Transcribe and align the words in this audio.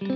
Pour 0.00 0.08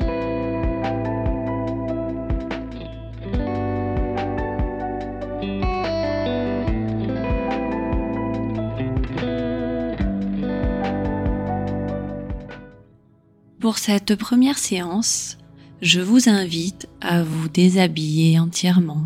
cette 13.76 14.16
première 14.16 14.56
séance, 14.56 15.36
je 15.82 16.00
vous 16.00 16.30
invite 16.30 16.88
à 17.02 17.22
vous 17.22 17.50
déshabiller 17.50 18.38
entièrement, 18.38 19.04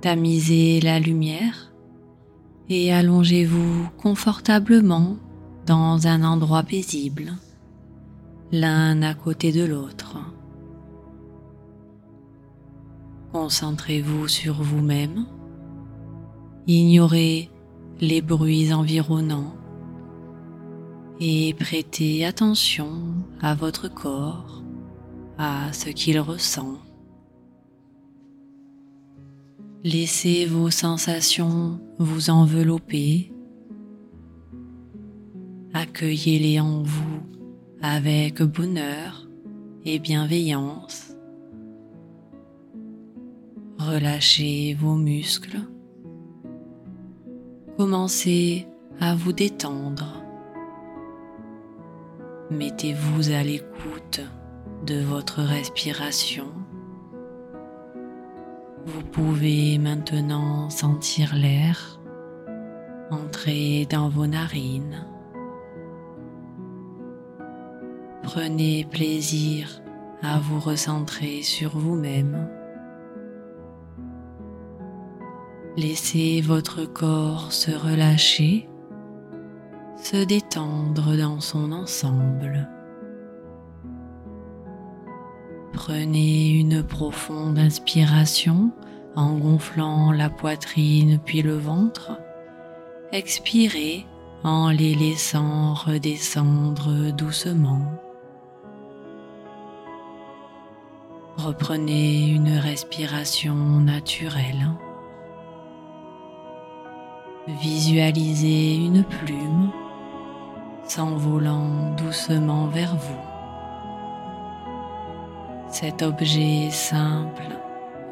tamiser 0.00 0.80
la 0.80 1.00
lumière 1.00 1.70
et 2.70 2.94
allongez-vous 2.94 3.90
confortablement 3.98 5.18
dans 5.66 6.06
un 6.06 6.24
endroit 6.24 6.62
paisible, 6.62 7.34
l'un 8.52 9.02
à 9.02 9.14
côté 9.14 9.52
de 9.52 9.64
l'autre. 9.64 10.16
Concentrez-vous 13.32 14.26
sur 14.26 14.54
vous-même, 14.54 15.26
ignorez 16.66 17.48
les 18.00 18.20
bruits 18.20 18.72
environnants 18.72 19.54
et 21.20 21.54
prêtez 21.54 22.24
attention 22.24 22.88
à 23.40 23.54
votre 23.54 23.86
corps, 23.88 24.64
à 25.38 25.72
ce 25.72 25.90
qu'il 25.90 26.18
ressent. 26.18 26.78
Laissez 29.84 30.44
vos 30.44 30.70
sensations 30.70 31.80
vous 31.98 32.30
envelopper. 32.30 33.32
Accueillez-les 35.72 36.58
en 36.58 36.82
vous 36.82 37.29
avec 37.82 38.42
bonheur 38.42 39.26
et 39.84 39.98
bienveillance. 39.98 41.14
Relâchez 43.78 44.74
vos 44.74 44.94
muscles. 44.94 45.60
Commencez 47.76 48.66
à 49.00 49.14
vous 49.14 49.32
détendre 49.32 50.22
Mettez-vous 52.50 53.30
à 53.30 53.44
l'écoute 53.44 54.20
de 54.84 55.00
votre 55.02 55.40
respiration. 55.40 56.48
Vous 58.86 59.02
pouvez 59.04 59.78
maintenant 59.78 60.68
sentir 60.68 61.34
l'air 61.36 62.00
entrer 63.10 63.86
dans 63.90 64.08
vos 64.08 64.26
narines. 64.26 65.06
Prenez 68.32 68.84
plaisir 68.84 69.82
à 70.22 70.38
vous 70.38 70.60
recentrer 70.60 71.42
sur 71.42 71.76
vous-même. 71.76 72.48
Laissez 75.76 76.40
votre 76.40 76.84
corps 76.84 77.50
se 77.50 77.72
relâcher 77.72 78.68
se 79.96 80.24
détendre 80.24 81.16
dans 81.16 81.40
son 81.40 81.72
ensemble. 81.72 82.68
Prenez 85.72 86.50
une 86.50 86.84
profonde 86.84 87.58
inspiration 87.58 88.70
en 89.16 89.38
gonflant 89.38 90.12
la 90.12 90.30
poitrine 90.30 91.18
puis 91.18 91.42
le 91.42 91.56
ventre. 91.56 92.12
Expirez 93.10 94.06
en 94.44 94.70
les 94.70 94.94
laissant 94.94 95.74
redescendre 95.74 97.12
doucement. 97.12 98.00
Reprenez 101.44 102.28
une 102.28 102.58
respiration 102.58 103.54
naturelle. 103.54 104.68
Visualisez 107.48 108.76
une 108.76 109.04
plume 109.04 109.70
s'envolant 110.84 111.94
doucement 111.96 112.66
vers 112.66 112.94
vous. 112.94 113.24
Cet 115.70 116.02
objet 116.02 116.68
simple 116.70 117.56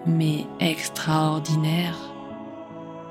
mais 0.07 0.47
extraordinaire, 0.59 1.99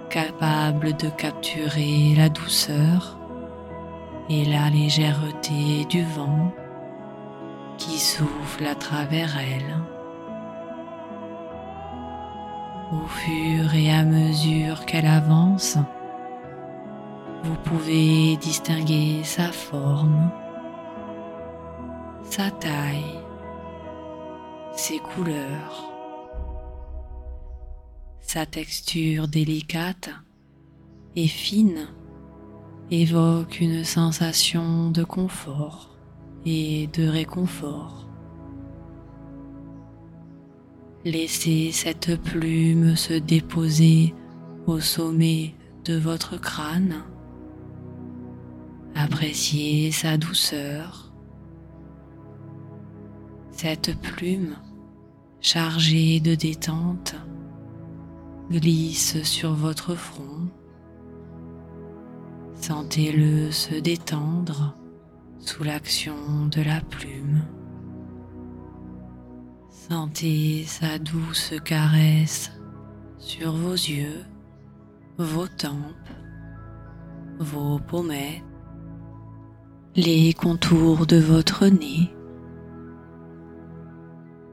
capable 0.10 0.98
de 0.98 1.10
capturer 1.10 2.16
la 2.18 2.30
douceur 2.30 3.20
et 4.30 4.46
la 4.46 4.72
légèreté 4.72 5.86
du 5.90 6.02
vent 6.02 6.52
qui 7.78 8.00
souffle 8.00 8.66
à 8.66 8.74
travers 8.74 9.38
elle. 9.38 9.97
Au 12.90 13.06
fur 13.06 13.76
et 13.76 13.92
à 13.92 14.06
mesure 14.06 14.86
qu'elle 14.86 15.08
avance, 15.08 15.78
vous 17.44 17.56
pouvez 17.66 18.38
distinguer 18.38 19.26
sa 19.26 19.52
forme, 19.52 20.32
sa 22.24 22.50
taille, 22.50 23.20
ses 24.74 25.00
couleurs, 25.00 25.92
sa 28.22 28.46
texture 28.46 29.28
délicate 29.28 30.10
et 31.18 31.28
fine 31.28 31.90
évoque 32.90 33.60
une 33.60 33.84
sensation 33.84 34.92
de 34.92 35.04
confort 35.04 35.98
et 36.46 36.88
de 36.88 37.06
réconfort. 37.06 38.07
Laissez 41.06 41.72
cette 41.72 42.22
plume 42.22 42.96
se 42.96 43.14
déposer 43.14 44.14
au 44.66 44.80
sommet 44.80 45.56
de 45.86 45.98
votre 45.98 46.40
crâne 46.40 47.04
Appréciez 49.00 49.92
sa 49.92 50.18
douceur. 50.18 51.14
Cette 53.52 53.96
plume 54.02 54.56
chargée 55.40 56.20
de 56.20 56.34
détente 56.34 57.16
glisse 58.50 59.22
sur 59.22 59.54
votre 59.54 59.94
front. 59.94 60.50
Sentez-le 62.56 63.52
se 63.52 63.76
détendre 63.76 64.76
sous 65.38 65.64
l'action 65.64 66.48
de 66.48 66.64
la 66.64 66.82
plume. 66.82 67.47
Sentez 69.90 70.66
sa 70.66 71.00
douce 71.00 71.54
caresse 71.64 72.52
sur 73.20 73.54
vos 73.54 73.72
yeux, 73.72 74.26
vos 75.18 75.48
tempes, 75.48 76.10
vos 77.40 77.80
pommettes, 77.80 78.44
les 79.96 80.34
contours 80.34 81.08
de 81.08 81.16
votre 81.16 81.68
nez. 81.68 82.14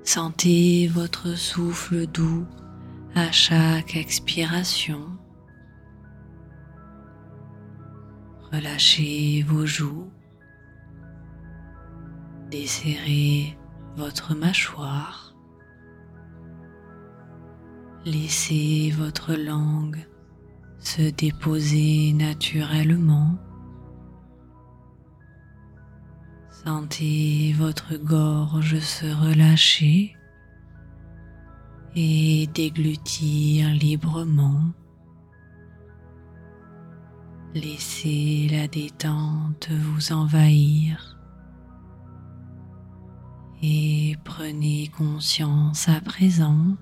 Sentez 0.04 0.86
votre 0.86 1.36
souffle 1.36 2.06
doux 2.06 2.46
à 3.16 3.32
chaque 3.32 3.96
expiration. 3.96 5.00
Relâchez 8.52 9.42
vos 9.48 9.66
joues. 9.66 10.12
Desserrez 12.52 13.58
votre 13.96 14.34
mâchoire. 14.34 15.34
Laissez 18.04 18.92
votre 18.96 19.34
langue 19.34 20.06
se 20.78 21.10
déposer 21.10 22.12
naturellement 22.12 23.38
Sentez 26.64 27.52
votre 27.58 27.96
gorge 27.96 28.78
se 28.78 29.04
relâcher 29.04 30.16
et 31.94 32.46
déglutir 32.54 33.68
librement. 33.68 34.72
Laissez 37.54 38.48
la 38.50 38.66
détente 38.66 39.68
vous 39.68 40.12
envahir 40.12 41.13
et 43.66 44.18
prenez 44.24 44.90
conscience 44.94 45.88
à 45.88 45.98
présent 46.02 46.76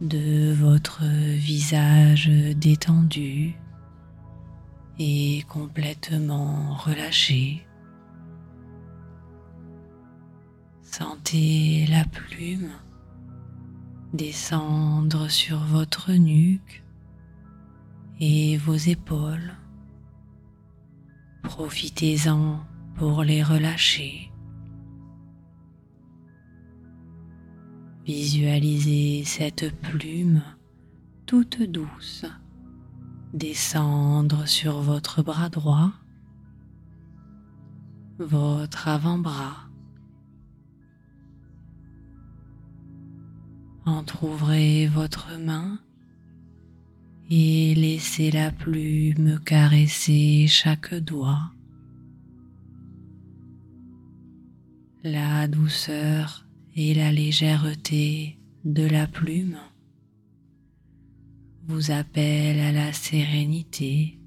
de 0.00 0.52
votre 0.52 1.04
visage 1.04 2.28
détendu 2.56 3.54
et 4.98 5.44
complètement 5.48 6.74
relâché. 6.74 7.64
Sentez 10.82 11.86
la 11.86 12.04
plume 12.06 12.72
descendre 14.14 15.28
sur 15.28 15.58
votre 15.58 16.10
nuque 16.10 16.82
et 18.18 18.56
vos 18.56 18.74
épaules. 18.74 19.54
Profitez-en 21.44 22.58
pour 22.96 23.22
les 23.22 23.44
relâcher. 23.44 24.33
Visualisez 28.06 29.24
cette 29.24 29.74
plume 29.80 30.42
toute 31.24 31.62
douce 31.62 32.26
descendre 33.32 34.46
sur 34.46 34.82
votre 34.82 35.22
bras 35.22 35.48
droit, 35.48 35.90
votre 38.18 38.88
avant-bras. 38.88 39.56
Entr'ouvrez 43.86 44.86
votre 44.86 45.38
main 45.38 45.78
et 47.30 47.74
laissez 47.74 48.30
la 48.30 48.50
plume 48.52 49.40
caresser 49.40 50.46
chaque 50.46 50.94
doigt. 50.94 51.52
La 55.02 55.48
douceur 55.48 56.46
et 56.76 56.94
la 56.94 57.12
légèreté 57.12 58.38
de 58.64 58.84
la 58.84 59.06
plume 59.06 59.58
vous 61.66 61.90
appellent 61.90 62.60
à 62.60 62.72
la 62.72 62.92
sérénité 62.92 64.18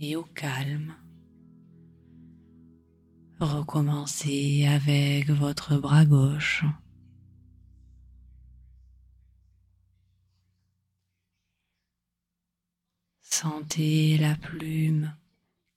et 0.00 0.16
au 0.16 0.24
calme. 0.24 0.94
Recommencez 3.38 4.66
avec 4.66 5.30
votre 5.30 5.76
bras 5.76 6.04
gauche. 6.04 6.64
Sentez 13.20 14.18
la 14.18 14.36
plume 14.36 15.14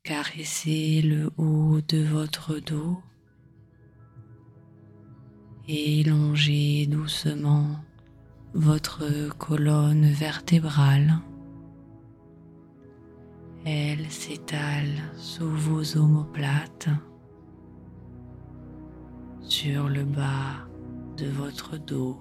caresser 0.03 1.01
le 1.01 1.29
haut 1.37 1.81
de 1.81 2.03
votre 2.03 2.59
dos 2.59 3.01
et 5.67 6.03
longer 6.03 6.87
doucement 6.87 7.67
votre 8.53 9.29
colonne 9.37 10.05
vertébrale. 10.05 11.19
Elle 13.65 14.09
s'étale 14.09 15.11
sous 15.17 15.49
vos 15.49 15.97
omoplates, 15.97 16.89
sur 19.41 19.89
le 19.89 20.03
bas 20.03 20.67
de 21.17 21.27
votre 21.27 21.77
dos. 21.77 22.17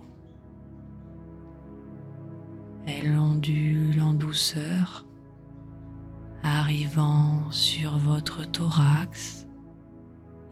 Elle 2.87 3.17
ondule 3.17 4.01
en 4.01 4.13
douceur 4.13 5.07
arrivant 6.43 7.51
sur 7.51 7.99
votre 7.99 8.45
thorax 8.45 9.47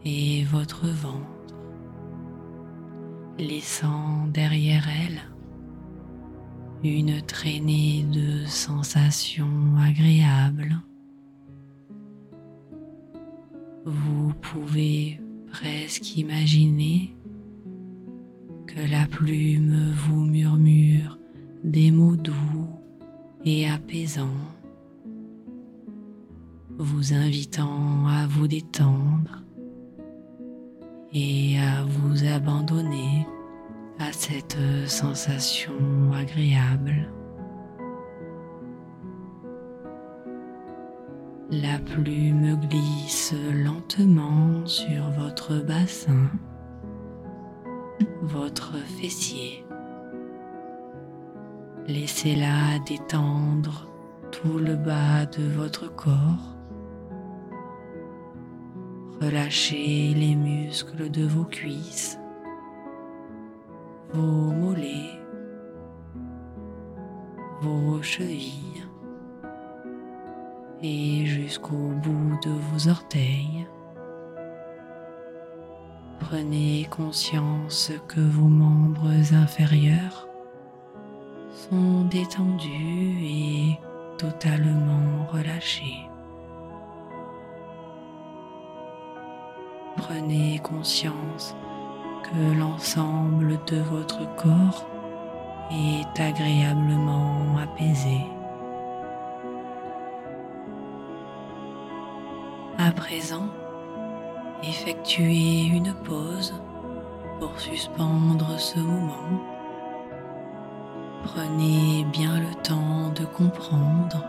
et 0.03 0.43
votre 0.45 0.87
ventre, 0.87 1.34
laissant 3.37 4.27
derrière 4.27 4.87
elle 4.87 5.21
une 6.83 7.21
traînée 7.21 8.05
de 8.11 8.45
sensations 8.45 9.75
agréables. 9.79 10.79
Vous 13.85 14.33
pouvez 14.41 15.19
presque 15.51 16.17
imaginer 16.17 17.15
que 18.67 18.79
la 18.91 19.05
plume 19.07 19.91
vous 19.93 20.25
murmure 20.25 21.17
des 21.63 21.91
mots 21.91 22.15
doux 22.15 22.69
et 23.43 23.67
apaisants 23.67 24.29
vous 26.77 27.13
invitant 27.13 28.05
à 28.07 28.27
vous 28.27 28.47
détendre 28.47 29.44
et 31.15 31.57
à 31.57 31.83
vous 31.85 32.27
abandonner 32.27 33.25
à 33.99 34.11
cette 34.11 34.57
sensation 34.85 35.71
agréable. 36.13 37.09
La 41.49 41.79
plume 41.79 42.59
glisse 42.69 43.33
lentement 43.53 44.65
sur 44.65 45.09
votre 45.11 45.55
bassin, 45.63 46.29
votre 48.21 48.73
fessier. 48.99 49.65
Laissez-la 51.87 52.79
détendre 52.85 53.87
tout 54.31 54.57
le 54.57 54.75
bas 54.75 55.25
de 55.27 55.47
votre 55.47 55.95
corps 55.95 56.54
Relâchez 59.25 60.13
les 60.13 60.35
muscles 60.35 61.09
de 61.09 61.25
vos 61.25 61.45
cuisses, 61.45 62.19
vos 64.13 64.51
mollets, 64.51 65.19
vos 67.59 68.03
chevilles 68.03 68.85
et 70.83 71.25
jusqu'au 71.25 71.89
bout 72.03 72.37
de 72.43 72.51
vos 72.51 72.87
orteils. 72.87 73.65
Prenez 76.19 76.87
conscience 76.91 77.91
que 78.07 78.21
vos 78.21 78.47
membres 78.47 79.33
inférieurs 79.33 80.27
sont 81.51 82.05
détendus 82.11 83.17
et 83.23 83.79
totalement 84.19 85.25
relâchés. 85.31 86.07
Prenez 90.15 90.59
conscience 90.59 91.55
que 92.23 92.57
l'ensemble 92.57 93.59
de 93.67 93.77
votre 93.81 94.23
corps 94.35 94.87
est 95.71 96.19
agréablement 96.21 97.57
apaisé. 97.57 98.21
À 102.77 102.91
présent, 102.91 103.47
effectuez 104.63 105.65
une 105.65 105.93
pause 105.93 106.53
pour 107.39 107.59
suspendre 107.59 108.57
ce 108.57 108.79
moment. 108.79 109.41
Prenez 111.23 112.05
bien 112.05 112.39
le 112.39 112.53
temps 112.63 113.09
de 113.15 113.25
comprendre 113.25 114.23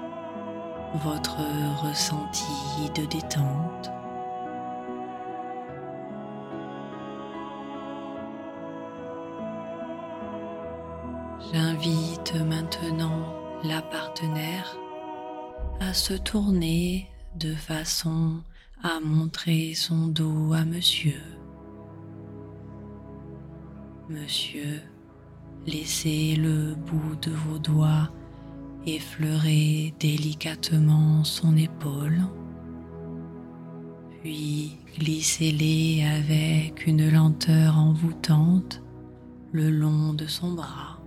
votre 1.05 1.39
ressenti 1.85 2.91
de 2.95 3.05
détente. 3.07 3.96
J'invite 11.53 12.35
maintenant 12.45 13.35
la 13.63 13.81
partenaire 13.81 14.77
à 15.81 15.95
se 15.95 16.15
tourner 16.15 17.09
de 17.37 17.55
façon 17.55 18.43
à 18.83 19.01
montrer 19.01 19.75
son 19.75 20.09
dos 20.09 20.53
à 20.53 20.65
monsieur. 20.65 21.21
Monsieur, 24.09 24.81
laissez 25.67 26.37
le 26.37 26.75
bout 26.75 27.17
de 27.23 27.31
vos 27.31 27.59
doigts 27.59 28.11
effleurer 28.87 29.95
délicatement 29.99 31.25
son 31.25 31.57
épaule, 31.57 32.23
puis 34.21 34.77
glissez-les 34.99 36.05
avec 36.05 36.87
une 36.87 37.11
lenteur 37.11 37.79
envoûtante 37.79 38.83
le 39.53 39.71
long 39.71 40.13
de 40.13 40.27
son 40.27 40.53
bras. 40.53 41.01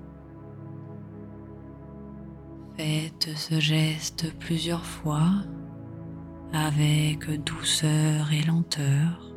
Faites 2.79 3.27
ce 3.35 3.59
geste 3.59 4.33
plusieurs 4.39 4.85
fois 4.85 5.43
avec 6.53 7.29
douceur 7.43 8.31
et 8.31 8.41
lenteur. 8.43 9.33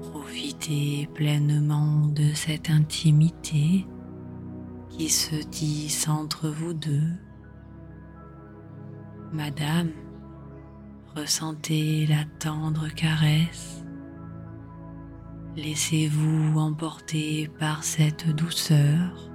Profitez 0.00 1.10
pleinement 1.12 2.06
de 2.06 2.32
cette 2.32 2.70
intimité 2.70 3.86
qui 4.88 5.10
se 5.10 5.36
tisse 5.36 6.08
entre 6.08 6.48
vous 6.48 6.72
deux. 6.72 7.12
Madame, 9.30 9.90
ressentez 11.14 12.06
la 12.06 12.24
tendre 12.38 12.88
caresse. 12.88 13.84
Laissez-vous 15.54 16.58
emporter 16.58 17.50
par 17.58 17.84
cette 17.84 18.26
douceur 18.34 19.29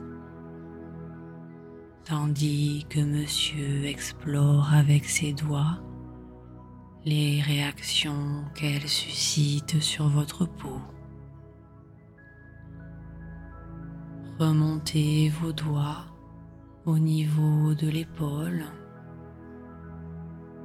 tandis 2.05 2.85
que 2.89 2.99
monsieur 2.99 3.85
explore 3.85 4.71
avec 4.73 5.05
ses 5.05 5.33
doigts 5.33 5.79
les 7.03 7.41
réactions 7.41 8.45
qu'elle 8.53 8.87
suscite 8.87 9.79
sur 9.81 10.07
votre 10.07 10.45
peau. 10.45 10.79
Remontez 14.39 15.29
vos 15.29 15.51
doigts 15.51 16.05
au 16.85 16.99
niveau 16.99 17.73
de 17.73 17.87
l'épaule 17.87 18.65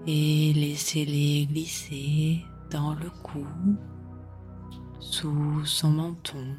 et 0.06 0.52
laissez-les 0.54 1.46
glisser 1.46 2.44
dans 2.70 2.94
le 2.94 3.10
cou, 3.22 3.46
sous 4.98 5.64
son 5.64 5.90
menton, 5.90 6.56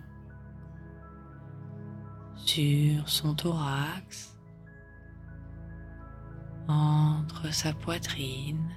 sur 2.36 3.08
son 3.10 3.36
thorax, 3.36 4.31
entre 6.68 7.54
sa 7.54 7.74
poitrine 7.74 8.70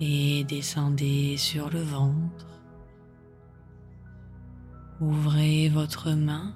et 0.00 0.44
descendez 0.44 1.36
sur 1.36 1.70
le 1.70 1.80
ventre. 1.80 2.46
Ouvrez 5.00 5.68
votre 5.68 6.12
main 6.12 6.54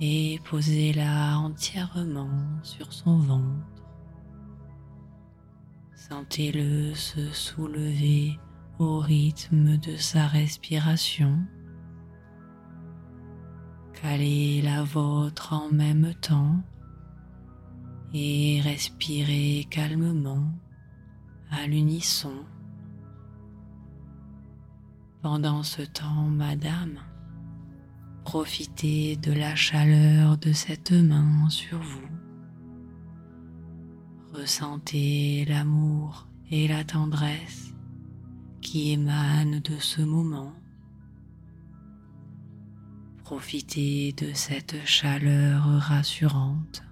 et 0.00 0.40
posez-la 0.48 1.38
entièrement 1.38 2.30
sur 2.62 2.92
son 2.92 3.18
ventre. 3.18 3.82
Sentez-le 5.94 6.94
se 6.94 7.32
soulever 7.32 8.38
au 8.78 8.98
rythme 8.98 9.76
de 9.78 9.96
sa 9.96 10.26
respiration. 10.26 11.38
Calez 13.94 14.60
la 14.62 14.82
vôtre 14.82 15.52
en 15.52 15.70
même 15.72 16.12
temps 16.20 16.62
et 18.14 18.60
respirez 18.62 19.66
calmement 19.68 20.48
à 21.50 21.66
l'unisson. 21.66 22.44
Pendant 25.20 25.64
ce 25.64 25.82
temps, 25.82 26.28
Madame, 26.28 27.00
profitez 28.24 29.16
de 29.16 29.32
la 29.32 29.56
chaleur 29.56 30.38
de 30.38 30.52
cette 30.52 30.92
main 30.92 31.50
sur 31.50 31.78
vous. 31.78 32.08
Ressentez 34.32 35.44
l'amour 35.46 36.28
et 36.50 36.68
la 36.68 36.84
tendresse 36.84 37.74
qui 38.60 38.92
émanent 38.92 39.60
de 39.60 39.76
ce 39.78 40.02
moment. 40.02 40.52
Profitez 43.24 44.12
de 44.12 44.32
cette 44.34 44.84
chaleur 44.84 45.64
rassurante 45.80 46.84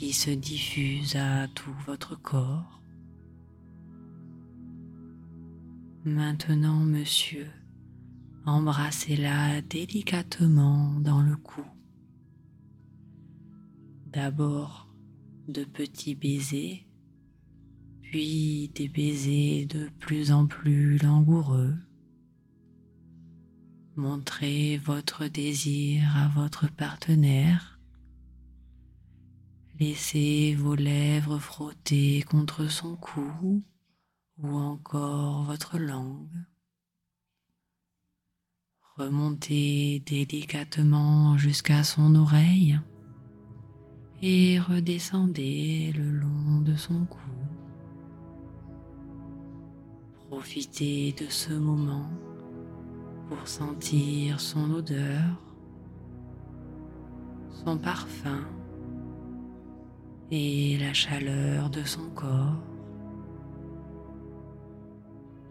qui 0.00 0.14
se 0.14 0.30
diffuse 0.30 1.14
à 1.16 1.46
tout 1.48 1.74
votre 1.86 2.18
corps. 2.18 2.80
Maintenant, 6.06 6.80
monsieur, 6.80 7.46
embrassez-la 8.46 9.60
délicatement 9.60 10.98
dans 11.00 11.20
le 11.20 11.36
cou. 11.36 11.66
D'abord 14.06 14.88
de 15.48 15.64
petits 15.64 16.14
baisers, 16.14 16.88
puis 18.00 18.70
des 18.74 18.88
baisers 18.88 19.66
de 19.66 19.90
plus 19.98 20.32
en 20.32 20.46
plus 20.46 20.96
langoureux. 20.96 21.76
Montrez 23.96 24.78
votre 24.78 25.26
désir 25.26 26.04
à 26.16 26.28
votre 26.28 26.72
partenaire. 26.72 27.79
Laissez 29.80 30.54
vos 30.58 30.74
lèvres 30.74 31.38
frotter 31.38 32.20
contre 32.28 32.66
son 32.66 32.96
cou 32.96 33.62
ou 34.42 34.48
encore 34.54 35.44
votre 35.44 35.78
langue. 35.78 36.44
Remontez 38.98 40.02
délicatement 40.04 41.38
jusqu'à 41.38 41.82
son 41.82 42.14
oreille 42.14 42.78
et 44.20 44.60
redescendez 44.60 45.94
le 45.96 46.10
long 46.10 46.60
de 46.60 46.76
son 46.76 47.06
cou. 47.06 47.30
Profitez 50.28 51.12
de 51.12 51.24
ce 51.30 51.54
moment 51.54 52.10
pour 53.30 53.48
sentir 53.48 54.40
son 54.40 54.72
odeur, 54.72 55.42
son 57.64 57.78
parfum 57.78 58.44
et 60.30 60.78
la 60.78 60.92
chaleur 60.92 61.70
de 61.70 61.82
son 61.84 62.08
corps. 62.10 62.62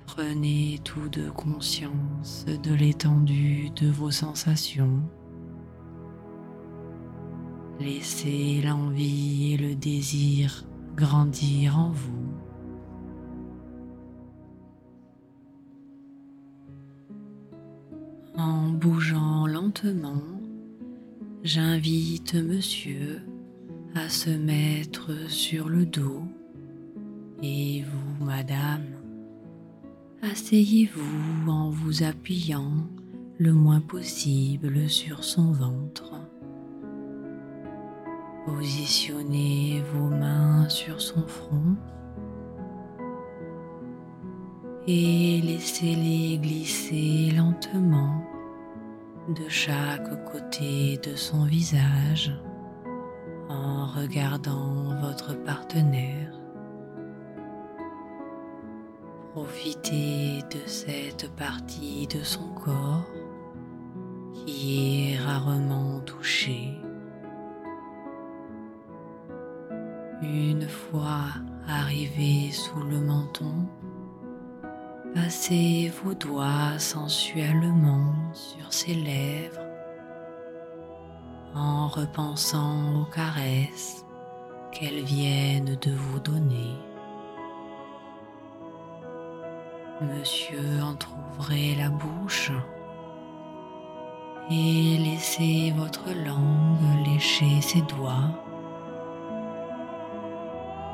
Prenez 0.05 0.79
tout 0.83 1.09
de 1.09 1.29
conscience 1.29 2.45
de 2.63 2.73
l'étendue 2.73 3.69
de 3.75 3.87
vos 3.87 4.11
sensations. 4.11 5.01
Laissez 7.79 8.61
l'envie 8.61 9.53
et 9.53 9.57
le 9.57 9.75
désir 9.75 10.65
grandir 10.95 11.77
en 11.77 11.91
vous. 11.91 12.33
En 18.35 18.69
bougeant 18.69 19.47
lentement, 19.47 20.21
j'invite 21.43 22.35
monsieur 22.35 23.21
à 23.95 24.09
se 24.09 24.29
mettre 24.29 25.11
sur 25.29 25.69
le 25.69 25.85
dos. 25.85 26.23
Et 27.41 27.83
vous, 27.83 28.25
madame, 28.25 28.99
Asseyez-vous 30.21 31.49
en 31.49 31.69
vous 31.69 32.03
appuyant 32.03 32.73
le 33.37 33.53
moins 33.53 33.79
possible 33.79 34.89
sur 34.89 35.23
son 35.23 35.53
ventre. 35.53 36.11
Positionnez 38.45 39.81
vos 39.93 40.09
mains 40.09 40.67
sur 40.67 40.99
son 40.99 41.25
front. 41.25 41.77
Et 44.87 45.39
laissez-les 45.41 46.37
glisser 46.39 47.31
lentement 47.31 48.21
de 49.29 49.47
chaque 49.47 50.25
côté 50.25 50.97
de 50.97 51.15
son 51.15 51.45
visage 51.45 52.33
en 53.49 53.87
regardant 53.87 54.95
votre 55.01 55.33
partenaire. 55.43 56.31
Profitez 59.33 60.43
de 60.51 60.67
cette 60.67 61.29
partie 61.35 62.07
de 62.07 62.21
son 62.23 62.47
corps 62.53 63.05
qui 64.33 65.13
est 65.13 65.17
rarement 65.17 65.99
touchée. 66.01 66.77
Une 70.21 70.67
fois 70.67 71.25
arrivé 71.67 72.51
sous 72.51 72.83
le 72.83 72.99
menton, 72.99 73.67
passez 75.15 75.91
vos 76.03 76.13
doigts 76.13 76.77
sensuellement 76.77 78.13
sur 78.33 78.71
ses 78.71 78.93
lèvres 78.93 79.68
en 81.55 81.87
repensant 81.87 83.01
aux 83.01 83.05
caresses 83.05 84.05
qu'elles 84.71 85.03
viennent 85.03 85.77
de 85.81 85.91
vous 85.91 86.19
donner. 86.19 86.75
Monsieur 90.01 90.81
entr'ouvrez 90.81 91.75
la 91.75 91.89
bouche 91.89 92.51
et 94.49 94.97
laissez 94.97 95.73
votre 95.75 96.09
langue 96.25 97.05
lécher 97.05 97.61
ses 97.61 97.81
doigts. 97.81 98.31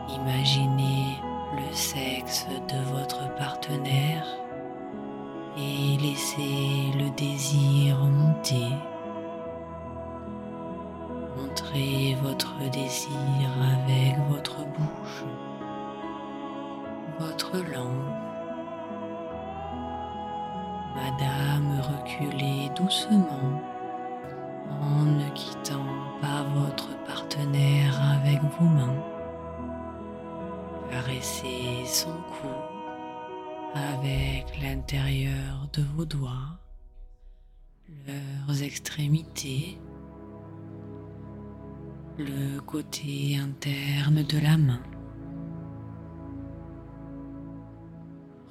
Imaginez 0.09 1.19
le 1.55 1.73
sexe 1.73 2.47
de 2.67 2.77
votre 2.91 3.33
partenaire 3.35 4.25
et 5.57 5.97
laissez 6.01 6.91
le 6.97 7.09
désir 7.15 7.97
monter. 7.97 8.71
Votre 11.75 12.57
désir 12.71 13.11
avec 13.59 14.17
votre 14.29 14.59
bouche, 14.59 15.25
votre 17.19 17.57
langue 17.57 18.13
Madame, 20.95 21.81
reculez 21.81 22.69
doucement 22.77 23.61
en 24.69 25.03
ne 25.03 25.29
quittant 25.31 25.85
pas 26.21 26.43
votre 26.55 26.97
partenaire 27.03 28.01
avec 28.21 28.41
vos 28.57 28.69
mains. 28.69 29.03
Caressez 30.89 31.85
son 31.85 32.13
cou 32.13 32.47
avec 33.73 34.61
l'intérieur 34.61 35.67
de 35.73 35.83
vos 35.93 36.05
doigts, 36.05 36.57
leurs 38.07 38.63
extrémités, 38.63 39.77
le 42.17 42.59
côté 42.61 43.37
interne 43.37 44.23
de 44.23 44.39
la 44.39 44.57
main. 44.57 44.81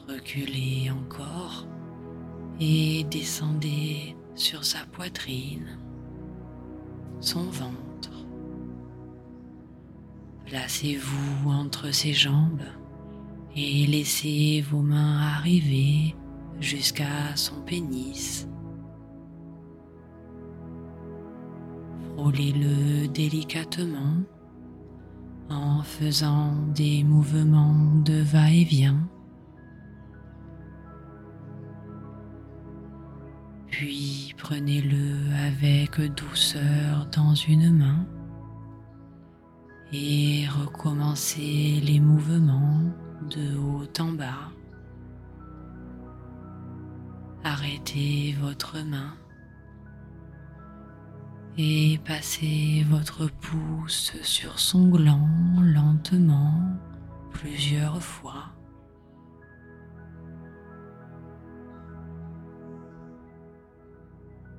Reculez 0.07 0.91
encore 0.91 1.67
et 2.61 3.05
descendez 3.11 4.15
sur 4.35 4.65
sa 4.65 4.81
poitrine, 4.93 5.79
son 7.21 7.45
ventre. 7.45 8.27
Placez-vous 10.45 11.51
entre 11.51 11.91
ses 11.91 12.13
jambes 12.13 12.69
et 13.57 13.87
laissez 13.87 14.63
vos 14.69 14.83
mains 14.83 15.21
arriver 15.21 16.15
jusqu'à 16.61 17.35
son 17.35 17.63
pénis. 17.63 18.47
Frôlez-le 22.25 23.07
délicatement 23.09 24.23
en 25.51 25.83
faisant 25.83 26.55
des 26.75 27.05
mouvements 27.05 28.01
de 28.03 28.23
va-et-vient. 28.23 29.07
Puis 33.67 34.35
prenez-le 34.39 35.35
avec 35.49 36.01
douceur 36.15 37.07
dans 37.15 37.35
une 37.35 37.71
main 37.77 38.07
et 39.93 40.47
recommencez 40.49 41.83
les 41.85 42.01
mouvements 42.01 42.81
de 43.37 43.55
haut 43.55 44.01
en 44.01 44.13
bas. 44.13 44.51
Arrêtez 47.45 48.35
votre 48.41 48.83
main 48.83 49.13
et 51.57 52.01
passez 52.05 52.85
votre 52.89 53.27
pouce 53.27 54.13
sur 54.23 54.59
son 54.59 54.89
gland 54.89 55.29
lentement 55.63 56.61
plusieurs 57.31 58.03
fois. 58.03 58.47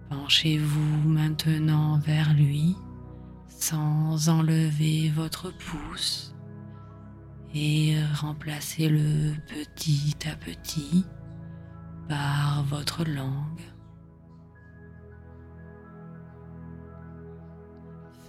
Penchez-vous 0.10 1.10
maintenant 1.10 1.98
vers 2.00 2.34
lui 2.34 2.76
sans 3.48 4.30
enlever 4.30 5.10
votre 5.10 5.52
pouce 5.58 6.34
et 7.54 7.96
remplacez-le 8.16 9.34
petit 9.48 10.16
à 10.30 10.36
petit 10.36 11.06
par 12.08 12.64
votre 12.64 13.04
langue. 13.04 13.75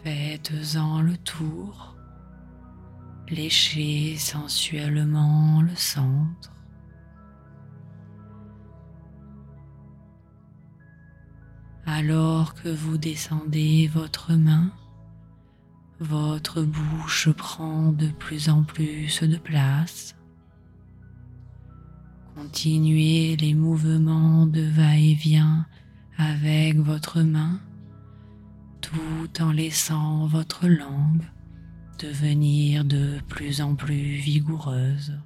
Faites-en 0.05 1.00
le 1.00 1.17
tour, 1.17 1.97
léchez 3.29 4.17
sensuellement 4.17 5.62
le 5.62 5.75
centre. 5.75 6.53
Alors 11.87 12.55
que 12.55 12.69
vous 12.69 12.99
descendez 12.99 13.88
votre 13.88 14.35
main, 14.35 14.73
votre 16.00 16.62
bouche 16.62 17.31
prend 17.31 17.93
de 17.93 18.09
plus 18.09 18.49
en 18.49 18.65
plus 18.65 19.23
de 19.23 19.37
place. 19.37 20.15
Continuez 22.35 23.37
les 23.37 23.55
mouvements 23.55 24.47
de 24.47 24.62
va-et-vient 24.62 25.67
avec 26.19 26.76
votre 26.76 27.23
main 27.23 27.61
tout 28.87 29.43
en 29.43 29.50
laissant 29.50 30.26
votre 30.26 30.69
langue 30.69 31.25
devenir 31.99 32.85
de 32.85 33.19
plus 33.26 33.61
en 33.61 33.75
plus 33.75 34.14
vigoureuse. 34.16 35.19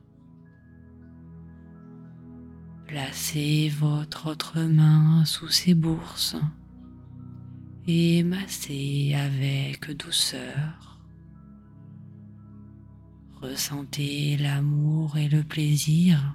Placez 2.87 3.69
votre 3.69 4.31
autre 4.31 4.61
main 4.63 5.25
sous 5.27 5.49
ses 5.49 5.75
bourses 5.75 6.37
et 7.87 8.23
massez 8.23 9.15
avec 9.15 9.91
douceur. 9.95 10.99
Ressentez 13.43 14.39
l'amour 14.39 15.19
et 15.19 15.29
le 15.29 15.43
plaisir 15.43 16.35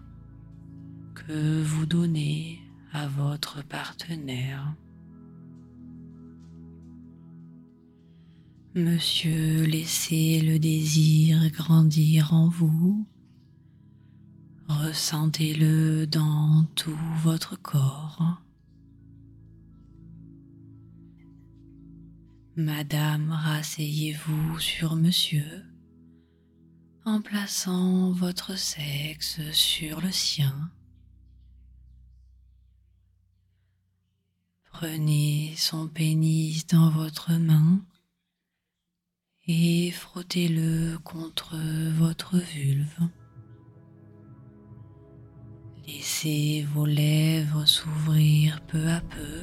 que 1.15 1.63
vous 1.63 1.87
donnez 1.87 2.59
à 2.93 3.07
votre 3.07 3.63
partenaire. 3.63 4.75
Monsieur, 8.77 9.63
laissez 9.63 10.41
le 10.41 10.59
désir 10.59 11.49
grandir 11.51 12.33
en 12.33 12.49
vous. 12.49 13.07
Ressentez-le 14.67 16.05
dans 16.05 16.65
tout 16.75 16.99
votre 17.23 17.55
corps. 17.55 18.41
Madame, 22.57 23.31
rasseyez-vous 23.31 24.59
sur 24.59 24.97
monsieur 24.97 25.63
en 27.05 27.21
plaçant 27.21 28.11
votre 28.11 28.57
sexe 28.57 29.39
sur 29.53 30.01
le 30.01 30.11
sien. 30.11 30.69
Prenez 34.65 35.53
son 35.55 35.87
pénis 35.87 36.67
dans 36.67 36.89
votre 36.89 37.31
main 37.31 37.81
et 39.47 39.91
frottez-le 39.91 40.97
contre 41.03 41.55
votre 41.97 42.37
vulve. 42.37 42.99
Laissez 45.87 46.65
vos 46.73 46.85
lèvres 46.85 47.65
s'ouvrir 47.65 48.61
peu 48.67 48.87
à 48.87 49.01
peu. 49.01 49.41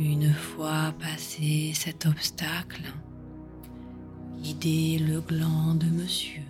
Une 0.00 0.32
fois 0.32 0.92
passé 0.98 1.72
cet 1.74 2.06
obstacle, 2.06 2.92
guidez 4.40 4.98
le 4.98 5.20
gland 5.20 5.76
de 5.76 5.86
monsieur 5.86 6.42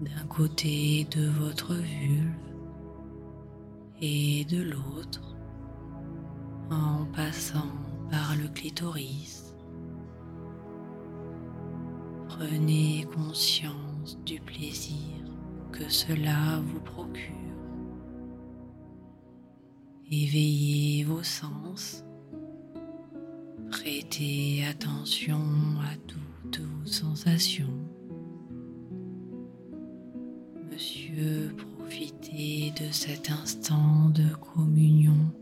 d'un 0.00 0.26
côté 0.28 1.06
de 1.12 1.28
votre 1.28 1.74
vulve 1.74 2.34
et 4.00 4.44
de 4.46 4.62
l'autre 4.62 5.33
en 6.70 7.04
passant 7.06 7.72
par 8.10 8.36
le 8.36 8.48
clitoris. 8.48 9.54
Prenez 12.28 13.06
conscience 13.14 14.18
du 14.24 14.40
plaisir 14.40 15.24
que 15.72 15.88
cela 15.88 16.60
vous 16.64 16.80
procure. 16.80 17.34
Éveillez 20.10 21.04
vos 21.04 21.22
sens. 21.22 22.04
Prêtez 23.70 24.64
attention 24.68 25.40
à 25.80 25.96
toutes 26.06 26.60
vos 26.60 26.86
sensations. 26.86 27.78
Monsieur, 30.70 31.54
profitez 31.56 32.72
de 32.80 32.90
cet 32.90 33.30
instant 33.30 34.10
de 34.10 34.34
communion 34.34 35.32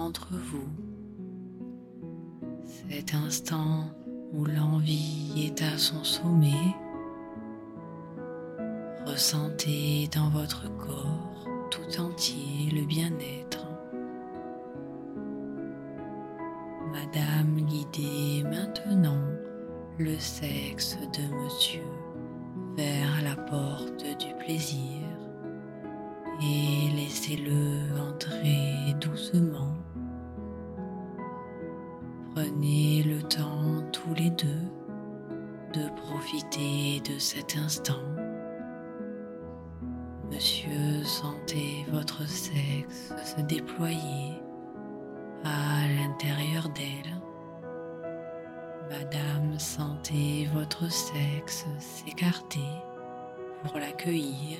entre 0.00 0.28
vous. 0.32 0.68
Cet 2.64 3.14
instant 3.14 3.84
où 4.32 4.44
l'envie 4.44 5.32
est 5.46 5.62
à 5.62 5.76
son 5.76 6.02
sommet, 6.02 6.74
ressentez 9.06 10.08
dans 10.14 10.30
votre 10.30 10.64
corps 10.76 11.46
tout 11.70 12.00
entier 12.00 12.70
le 12.72 12.86
bien-être. 12.86 13.66
Madame, 16.92 17.60
guidez 17.66 18.42
maintenant 18.44 19.22
le 19.98 20.18
sexe 20.18 20.96
de 20.96 21.44
monsieur 21.44 21.84
vers 22.76 23.22
la 23.22 23.36
porte 23.36 24.04
du 24.18 24.34
plaisir 24.44 25.02
et 26.42 26.96
laissez-le 26.96 28.00
entrer 28.00 28.94
doucement 29.00 29.76
Prenez 32.50 33.04
le 33.04 33.22
temps 33.22 33.80
tous 33.92 34.12
les 34.14 34.30
deux 34.30 34.66
de 35.72 35.88
profiter 36.00 37.00
de 37.08 37.16
cet 37.16 37.56
instant. 37.56 38.02
Monsieur, 40.32 41.04
sentez 41.04 41.86
votre 41.92 42.26
sexe 42.28 43.12
se 43.24 43.40
déployer 43.42 44.32
à 45.44 45.86
l'intérieur 45.96 46.68
d'elle. 46.70 47.20
Madame, 48.90 49.56
sentez 49.56 50.48
votre 50.52 50.90
sexe 50.90 51.66
s'écarter 51.78 52.68
pour 53.62 53.78
l'accueillir. 53.78 54.58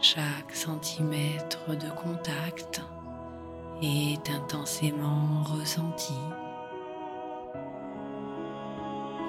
Chaque 0.00 0.54
centimètre 0.54 1.76
de 1.76 1.90
contact 1.90 2.82
est 3.82 4.30
intensément 4.30 5.42
ressenti. 5.44 6.14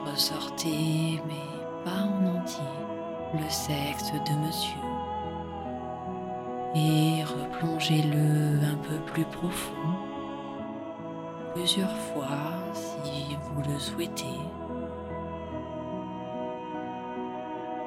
Ressortez, 0.05 1.21
mais 1.27 1.85
pas 1.85 2.03
en 2.03 2.37
entier, 2.37 2.63
le 3.33 3.49
sexe 3.49 4.11
de 4.11 4.45
monsieur 4.45 4.89
et 6.75 7.23
replongez-le 7.23 8.59
un 8.63 8.75
peu 8.75 8.97
plus 9.11 9.25
profond, 9.25 9.95
plusieurs 11.55 11.95
fois 11.97 12.53
si 12.73 13.35
vous 13.35 13.61
le 13.61 13.79
souhaitez. 13.79 14.25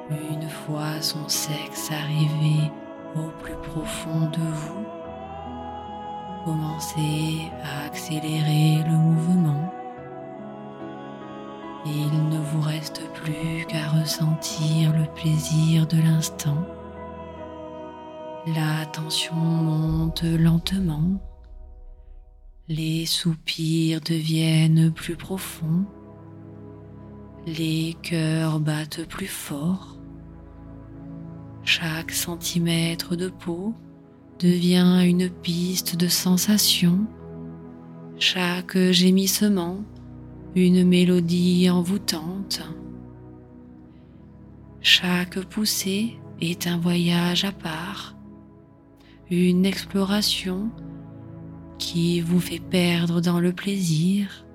Une 0.09 0.49
fois 0.49 1.01
son 1.01 1.27
sexe 1.29 1.91
arrivé 1.91 2.69
au 3.15 3.29
plus 3.41 3.55
profond 3.55 4.29
de 4.31 4.41
vous, 4.41 4.85
Commencez 6.45 7.51
à 7.63 7.85
accélérer 7.85 8.83
le 8.85 8.97
mouvement. 8.97 9.73
Il 11.85 12.29
ne 12.29 12.37
vous 12.37 12.59
reste 12.59 13.01
plus 13.13 13.65
qu'à 13.67 13.87
ressentir 13.89 14.91
le 14.93 15.05
plaisir 15.15 15.87
de 15.87 15.97
l'instant. 16.01 16.65
La 18.47 18.85
tension 18.87 19.35
monte 19.35 20.23
lentement. 20.23 21.21
Les 22.67 23.05
soupirs 23.05 24.01
deviennent 24.01 24.91
plus 24.91 25.15
profonds. 25.15 25.85
Les 27.45 27.95
cœurs 28.01 28.59
battent 28.59 29.05
plus 29.07 29.27
fort. 29.27 29.97
Chaque 31.63 32.11
centimètre 32.11 33.15
de 33.15 33.29
peau 33.29 33.73
devient 34.43 35.05
une 35.05 35.29
piste 35.29 35.95
de 35.95 36.09
sensations. 36.09 37.05
Chaque 38.19 38.77
gémissement, 38.91 39.77
une 40.53 40.85
mélodie 40.85 41.69
envoûtante. 41.69 42.61
Chaque 44.81 45.39
poussée 45.45 46.17
est 46.41 46.67
un 46.67 46.77
voyage 46.77 47.45
à 47.45 47.53
part 47.53 48.15
une 49.31 49.65
exploration 49.65 50.69
qui 51.79 52.19
vous 52.19 52.41
fait 52.41 52.59
perdre 52.59 53.21
dans 53.21 53.39
le 53.39 53.53
plaisir. 53.53 54.45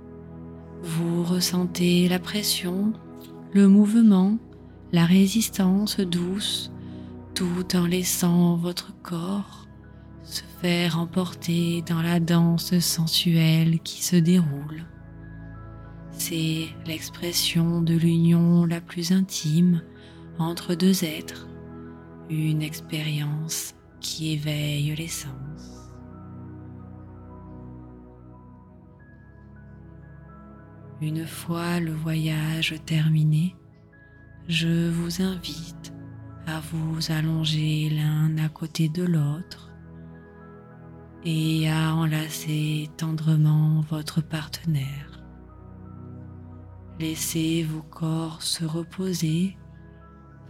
Vous 0.82 1.24
ressentez 1.24 2.08
la 2.08 2.18
pression, 2.18 2.92
le 3.52 3.68
mouvement, 3.68 4.36
la 4.92 5.06
résistance 5.06 5.98
douce, 5.98 6.70
tout 7.34 7.74
en 7.74 7.86
laissant 7.86 8.56
votre 8.56 8.94
corps 9.02 9.67
se 10.28 10.42
faire 10.60 10.98
emporter 10.98 11.82
dans 11.82 12.02
la 12.02 12.20
danse 12.20 12.78
sensuelle 12.80 13.80
qui 13.80 14.02
se 14.02 14.16
déroule. 14.16 14.84
C'est 16.12 16.66
l'expression 16.86 17.80
de 17.80 17.94
l'union 17.94 18.66
la 18.66 18.80
plus 18.80 19.12
intime 19.12 19.82
entre 20.38 20.74
deux 20.74 21.04
êtres, 21.04 21.48
une 22.28 22.62
expérience 22.62 23.74
qui 24.00 24.32
éveille 24.32 24.94
les 24.94 25.08
sens. 25.08 25.88
Une 31.00 31.26
fois 31.26 31.78
le 31.78 31.92
voyage 31.92 32.74
terminé, 32.84 33.54
je 34.48 34.90
vous 34.90 35.22
invite 35.22 35.92
à 36.46 36.60
vous 36.72 37.12
allonger 37.12 37.90
l'un 37.90 38.36
à 38.38 38.48
côté 38.48 38.88
de 38.88 39.04
l'autre 39.04 39.67
et 41.24 41.68
à 41.70 41.94
enlacer 41.94 42.88
tendrement 42.96 43.84
votre 43.90 44.20
partenaire. 44.20 45.22
Laissez 47.00 47.62
vos 47.62 47.82
corps 47.82 48.42
se 48.42 48.64
reposer 48.64 49.56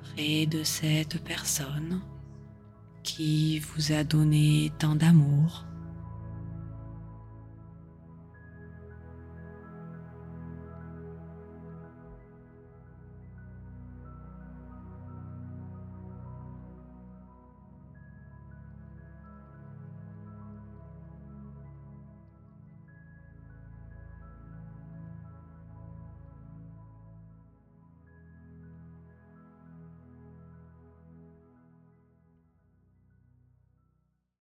près 0.02 0.46
de 0.46 0.62
cette 0.62 1.22
personne 1.22 2.00
qui 3.02 3.58
vous 3.58 3.92
a 3.92 4.04
donné 4.04 4.72
tant 4.78 4.94
d'amour. 4.94 5.67